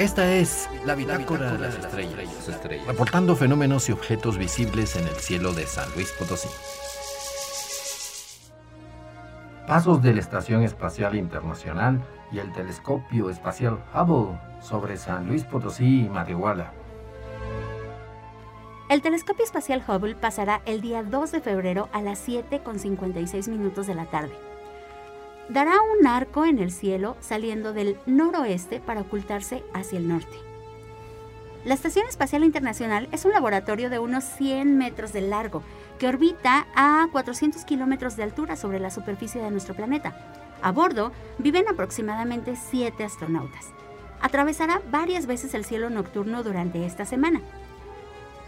[0.00, 5.52] Esta es la bitácora de las estrellas, reportando fenómenos y objetos visibles en el cielo
[5.52, 6.48] de San Luis Potosí.
[9.66, 12.02] Pasos de la Estación Espacial Internacional
[12.32, 16.72] y el Telescopio Espacial Hubble sobre San Luis Potosí y Matehuala.
[18.88, 23.94] El telescopio espacial Hubble pasará el día 2 de febrero a las 7.56 minutos de
[23.94, 24.49] la tarde
[25.50, 30.36] dará un arco en el cielo saliendo del noroeste para ocultarse hacia el norte.
[31.64, 35.62] La Estación Espacial Internacional es un laboratorio de unos 100 metros de largo
[35.98, 40.16] que orbita a 400 kilómetros de altura sobre la superficie de nuestro planeta.
[40.62, 43.66] A bordo viven aproximadamente 7 astronautas.
[44.22, 47.40] Atravesará varias veces el cielo nocturno durante esta semana.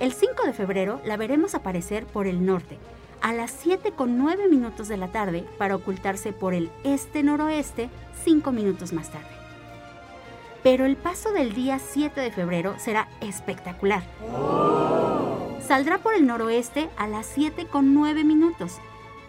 [0.00, 2.78] El 5 de febrero la veremos aparecer por el norte,
[3.26, 7.90] a las 7 con 9 minutos de la tarde para ocultarse por el este-noroeste
[8.24, 9.26] 5 minutos más tarde.
[10.62, 14.04] Pero el paso del día 7 de febrero será espectacular.
[15.60, 18.74] Saldrá por el noroeste a las 7 con 9 minutos.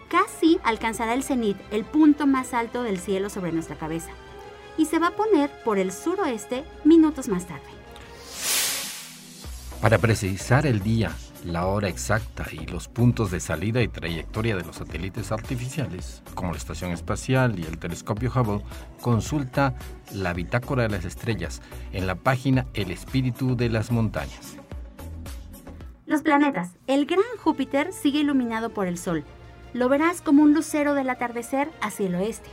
[0.08, 4.10] Casi alcanzará el cenit, el punto más alto del cielo sobre nuestra cabeza.
[4.76, 7.66] Y se va a poner por el suroeste minutos más tarde.
[9.80, 14.64] Para precisar el día la hora exacta y los puntos de salida y trayectoria de
[14.64, 18.64] los satélites artificiales, como la Estación Espacial y el Telescopio Hubble,
[19.00, 19.74] consulta
[20.12, 24.56] la Bitácora de las Estrellas en la página El Espíritu de las Montañas.
[26.06, 26.72] Los planetas.
[26.86, 29.24] El gran Júpiter sigue iluminado por el Sol.
[29.74, 32.48] Lo verás como un lucero del atardecer hacia el oeste.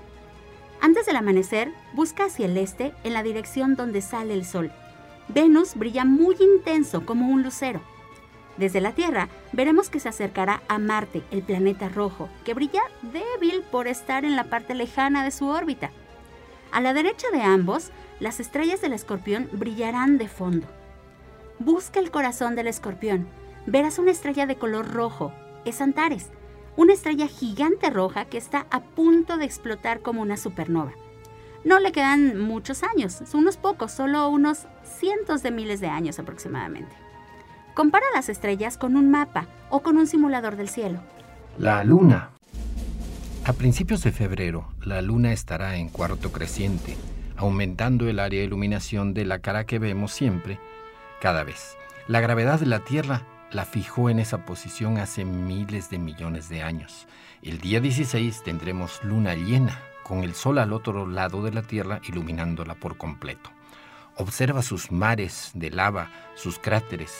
[0.81, 4.72] Antes del amanecer, busca hacia el este en la dirección donde sale el Sol.
[5.30, 7.81] Venus brilla muy intenso como un lucero.
[8.58, 13.64] Desde la Tierra veremos que se acercará a Marte, el planeta rojo, que brilla débil
[13.70, 15.92] por estar en la parte lejana de su órbita.
[16.72, 20.68] A la derecha de ambos, las estrellas del escorpión brillarán de fondo.
[21.59, 23.28] Busca el corazón del escorpión.
[23.66, 25.34] Verás una estrella de color rojo.
[25.66, 26.30] Es Antares,
[26.78, 30.94] una estrella gigante roja que está a punto de explotar como una supernova.
[31.63, 36.96] No le quedan muchos años, unos pocos, solo unos cientos de miles de años aproximadamente.
[37.75, 41.02] Compara las estrellas con un mapa o con un simulador del cielo.
[41.58, 42.30] La luna.
[43.44, 46.96] A principios de febrero, la luna estará en cuarto creciente,
[47.36, 50.58] aumentando el área de iluminación de la cara que vemos siempre,
[51.19, 51.75] cada vez.
[52.08, 56.63] La gravedad de la Tierra la fijó en esa posición hace miles de millones de
[56.63, 57.07] años.
[57.42, 62.00] El día 16 tendremos luna llena, con el Sol al otro lado de la Tierra
[62.07, 63.50] iluminándola por completo.
[64.16, 67.12] Observa sus mares de lava, sus cráteres,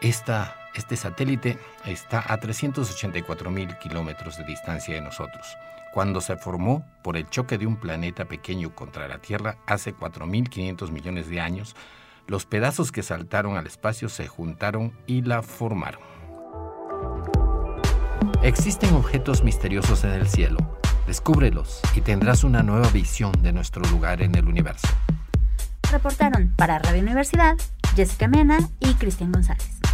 [0.00, 5.56] este satélite está a 384 mil kilómetros de distancia de nosotros.
[5.92, 10.90] Cuando se formó por el choque de un planeta pequeño contra la Tierra hace 4.500
[10.90, 11.74] millones de años,
[12.26, 16.02] los pedazos que saltaron al espacio se juntaron y la formaron.
[18.42, 20.58] Existen objetos misteriosos en el cielo.
[21.06, 24.88] Descúbrelos y tendrás una nueva visión de nuestro lugar en el universo.
[25.90, 27.56] Reportaron para Radio Universidad
[27.94, 29.85] Jessica Mena y Cristian González.